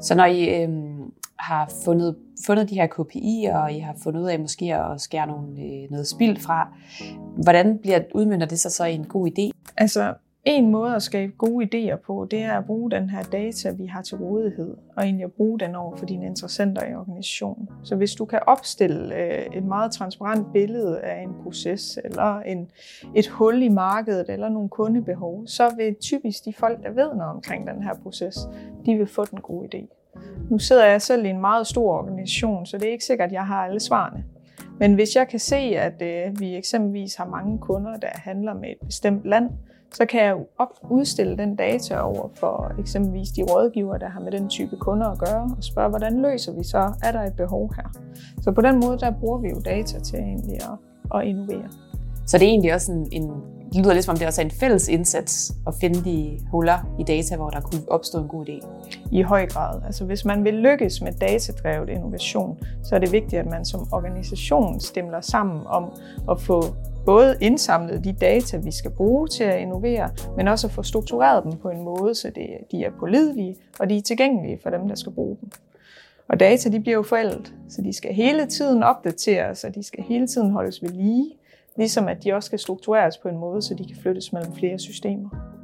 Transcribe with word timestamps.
Så 0.00 0.14
når 0.14 0.24
I 0.24 0.62
øh, 0.62 0.68
har 1.38 1.72
fundet, 1.84 2.16
fundet 2.46 2.70
de 2.70 2.74
her 2.74 2.86
KPI'er, 2.86 3.56
og 3.56 3.72
I 3.72 3.78
har 3.78 3.94
fundet 4.02 4.20
ud 4.20 4.28
af 4.28 4.38
måske 4.40 4.74
at 4.74 5.00
skære 5.00 5.26
nogle, 5.26 5.62
øh, 5.62 5.90
noget 5.90 6.06
spild 6.08 6.36
fra, 6.36 6.68
hvordan 7.42 7.78
bliver 7.78 8.00
udmynder 8.14 8.46
det 8.46 8.60
sig 8.60 8.72
så 8.72 8.84
i 8.84 8.94
en 8.94 9.04
god 9.04 9.28
idé? 9.28 9.72
Altså, 9.76 10.14
en 10.44 10.70
måde 10.70 10.94
at 10.94 11.02
skabe 11.02 11.32
gode 11.38 11.64
idéer 11.64 11.96
på, 11.96 12.26
det 12.30 12.42
er 12.42 12.52
at 12.52 12.64
bruge 12.64 12.90
den 12.90 13.10
her 13.10 13.22
data, 13.22 13.70
vi 13.70 13.86
har 13.86 14.02
til 14.02 14.16
rådighed, 14.16 14.76
og 14.96 15.04
egentlig 15.04 15.24
at 15.24 15.32
bruge 15.32 15.58
den 15.58 15.74
over 15.74 15.96
for 15.96 16.06
dine 16.06 16.26
interessenter 16.26 16.86
i 16.86 16.94
organisationen. 16.94 17.68
Så 17.82 17.96
hvis 17.96 18.14
du 18.14 18.24
kan 18.24 18.40
opstille 18.46 19.16
øh, 19.16 19.46
et 19.56 19.64
meget 19.64 19.92
transparent 19.92 20.52
billede 20.52 21.00
af 21.00 21.22
en 21.22 21.30
proces, 21.42 21.98
eller 22.04 22.40
en, 22.40 22.70
et 23.14 23.26
hul 23.26 23.62
i 23.62 23.68
markedet, 23.68 24.30
eller 24.30 24.48
nogle 24.48 24.68
kundebehov, 24.68 25.46
så 25.46 25.74
vil 25.76 25.94
typisk 26.00 26.44
de 26.44 26.52
folk, 26.52 26.82
der 26.82 26.90
ved 26.90 27.14
noget 27.14 27.32
omkring 27.34 27.66
den 27.66 27.82
her 27.82 27.94
proces, 28.02 28.38
de 28.88 28.98
vil 28.98 29.06
få 29.06 29.24
den 29.24 29.40
gode 29.40 29.68
idé. 29.74 29.94
Nu 30.50 30.58
sidder 30.58 30.86
jeg 30.86 31.02
selv 31.02 31.24
i 31.24 31.28
en 31.28 31.40
meget 31.40 31.66
stor 31.66 31.98
organisation, 31.98 32.66
så 32.66 32.78
det 32.78 32.88
er 32.88 32.92
ikke 32.92 33.04
sikkert, 33.04 33.26
at 33.26 33.32
jeg 33.32 33.46
har 33.46 33.64
alle 33.64 33.80
svarene. 33.80 34.24
Men 34.78 34.94
hvis 34.94 35.16
jeg 35.16 35.28
kan 35.28 35.38
se, 35.38 35.56
at 35.56 36.02
øh, 36.02 36.40
vi 36.40 36.56
eksempelvis 36.56 37.14
har 37.14 37.26
mange 37.26 37.58
kunder, 37.58 37.96
der 37.96 38.08
handler 38.14 38.54
med 38.54 38.68
et 38.68 38.86
bestemt 38.86 39.24
land, 39.24 39.50
så 39.94 40.06
kan 40.06 40.24
jeg 40.24 40.36
op, 40.58 40.68
udstille 40.90 41.36
den 41.36 41.56
data 41.56 42.00
over 42.00 42.28
for 42.34 42.72
eksempelvis 42.78 43.28
de 43.28 43.42
rådgiver, 43.42 43.96
der 43.98 44.08
har 44.08 44.20
med 44.20 44.32
den 44.32 44.48
type 44.48 44.76
kunder 44.76 45.06
at 45.06 45.18
gøre, 45.18 45.54
og 45.56 45.64
spørge, 45.64 45.88
hvordan 45.88 46.22
løser 46.22 46.52
vi 46.52 46.62
så? 46.62 46.92
Er 47.02 47.12
der 47.12 47.22
et 47.22 47.36
behov 47.36 47.74
her? 47.76 47.88
Så 48.42 48.52
på 48.52 48.60
den 48.60 48.80
måde, 48.80 48.98
der 48.98 49.10
bruger 49.20 49.38
vi 49.38 49.48
jo 49.48 49.60
data 49.64 50.00
til 50.00 50.18
egentlig 50.18 50.54
at, 50.54 51.18
at 51.18 51.26
innovere. 51.26 51.68
Så 52.26 52.38
det 52.38 52.44
er 52.44 52.50
egentlig 52.50 52.74
også 52.74 52.92
en, 52.92 53.08
en 53.12 53.30
det 53.72 53.76
lyder 53.76 53.94
lidt 53.94 54.04
som 54.04 54.12
om 54.12 54.18
det 54.18 54.26
også 54.26 54.40
er 54.40 54.44
en 54.44 54.50
fælles 54.50 54.88
indsats 54.88 55.52
at 55.66 55.74
finde 55.80 56.04
de 56.04 56.38
huller 56.50 56.78
i 56.98 57.02
data, 57.02 57.36
hvor 57.36 57.50
der 57.50 57.60
kunne 57.60 57.80
opstå 57.88 58.18
en 58.18 58.28
god 58.28 58.48
idé. 58.48 58.66
I 59.12 59.22
høj 59.22 59.46
grad. 59.46 59.82
Altså 59.86 60.04
hvis 60.04 60.24
man 60.24 60.44
vil 60.44 60.54
lykkes 60.54 61.00
med 61.02 61.12
datadrevet 61.12 61.88
innovation, 61.88 62.58
så 62.84 62.94
er 62.94 62.98
det 62.98 63.12
vigtigt, 63.12 63.40
at 63.40 63.46
man 63.46 63.64
som 63.64 63.88
organisation 63.92 64.80
stemmer 64.80 65.20
sammen 65.20 65.66
om 65.66 65.92
at 66.30 66.40
få 66.40 66.64
både 67.06 67.36
indsamlet 67.40 68.04
de 68.04 68.12
data, 68.12 68.56
vi 68.56 68.70
skal 68.70 68.90
bruge 68.90 69.28
til 69.28 69.44
at 69.44 69.60
innovere, 69.60 70.10
men 70.36 70.48
også 70.48 70.66
at 70.66 70.72
få 70.72 70.82
struktureret 70.82 71.44
dem 71.44 71.52
på 71.52 71.68
en 71.68 71.82
måde, 71.82 72.14
så 72.14 72.30
det, 72.34 72.46
de 72.72 72.84
er 72.84 72.90
pålidelige 73.00 73.56
og 73.80 73.90
de 73.90 73.96
er 73.96 74.02
tilgængelige 74.02 74.58
for 74.62 74.70
dem, 74.70 74.88
der 74.88 74.94
skal 74.94 75.12
bruge 75.12 75.36
dem. 75.40 75.50
Og 76.28 76.40
data 76.40 76.68
de 76.70 76.80
bliver 76.80 76.96
jo 76.96 77.02
forældet, 77.02 77.54
så 77.68 77.82
de 77.82 77.92
skal 77.92 78.14
hele 78.14 78.46
tiden 78.46 78.82
opdateres, 78.82 79.64
og 79.64 79.74
de 79.74 79.82
skal 79.82 80.04
hele 80.04 80.26
tiden 80.26 80.50
holdes 80.50 80.82
ved 80.82 80.90
lige, 80.90 81.34
ligesom 81.76 82.08
at 82.08 82.24
de 82.24 82.32
også 82.32 82.46
skal 82.46 82.58
struktureres 82.58 83.18
på 83.18 83.28
en 83.28 83.38
måde, 83.38 83.62
så 83.62 83.74
de 83.74 83.84
kan 83.84 83.96
flyttes 83.96 84.32
mellem 84.32 84.52
flere 84.54 84.78
systemer. 84.78 85.57